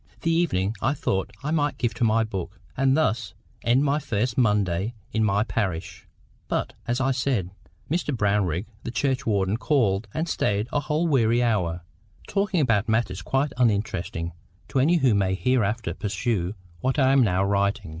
The 0.21 0.31
evening 0.31 0.73
I 0.81 0.95
thought 0.95 1.29
I 1.43 1.51
might 1.51 1.77
give 1.77 1.93
to 1.93 2.03
my 2.03 2.23
books, 2.23 2.57
and 2.75 2.97
thus 2.97 3.35
end 3.63 3.83
my 3.83 3.99
first 3.99 4.35
Monday 4.35 4.95
in 5.13 5.23
my 5.23 5.43
parish; 5.43 6.07
but, 6.47 6.73
as 6.87 6.99
I 6.99 7.11
said, 7.11 7.51
Mr 7.87 8.11
Brownrigg, 8.11 8.65
the 8.83 8.89
churchwarden, 8.89 9.57
called 9.57 10.07
and 10.11 10.27
stayed 10.27 10.67
a 10.73 10.79
whole 10.79 11.05
weary 11.07 11.43
hour, 11.43 11.83
talking 12.27 12.61
about 12.61 12.89
matters 12.89 13.21
quite 13.21 13.53
uninteresting 13.57 14.31
to 14.69 14.79
any 14.79 14.95
who 14.95 15.13
may 15.13 15.35
hereafter 15.35 15.93
peruse 15.93 16.55
what 16.79 16.97
I 16.97 17.11
am 17.11 17.21
now 17.21 17.43
writing. 17.45 17.89